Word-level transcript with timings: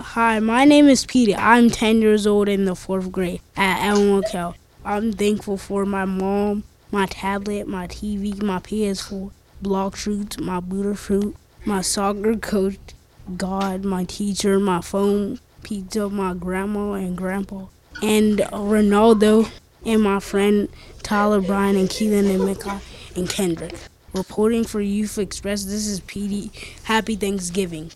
Hi, 0.00 0.38
my 0.38 0.64
name 0.64 0.86
is 0.86 1.04
Petey. 1.04 1.34
I'm 1.34 1.70
10 1.70 2.02
years 2.02 2.24
old 2.24 2.48
in 2.48 2.66
the 2.66 2.76
fourth 2.76 3.10
grade 3.10 3.40
at 3.56 3.84
Elmwood 3.84 4.26
Cal. 4.30 4.54
I'm 4.84 5.12
thankful 5.12 5.56
for 5.56 5.84
my 5.84 6.04
mom, 6.04 6.62
my 6.92 7.06
tablet, 7.06 7.66
my 7.66 7.88
TV, 7.88 8.40
my 8.40 8.60
PS4, 8.60 9.32
block 9.60 9.96
shoots, 9.96 10.38
my 10.38 10.60
Buddha 10.60 10.94
fruit, 10.94 11.34
my 11.64 11.80
soccer 11.80 12.36
coach, 12.36 12.78
God, 13.36 13.84
my 13.84 14.04
teacher, 14.04 14.60
my 14.60 14.80
phone, 14.82 15.40
pizza, 15.64 16.08
my 16.08 16.32
grandma 16.32 16.92
and 16.92 17.16
grandpa, 17.16 17.66
and 18.00 18.38
Ronaldo, 18.38 19.50
and 19.84 20.00
my 20.00 20.20
friend 20.20 20.68
Tyler, 21.02 21.40
Brian, 21.40 21.74
and 21.74 21.88
Keelan, 21.88 22.32
and 22.32 22.46
Micah, 22.46 22.80
and 23.16 23.28
Kendrick. 23.28 23.74
Reporting 24.12 24.62
for 24.62 24.80
Youth 24.80 25.18
Express, 25.18 25.64
this 25.64 25.88
is 25.88 25.98
Petey. 26.00 26.52
Happy 26.84 27.16
Thanksgiving. 27.16 27.90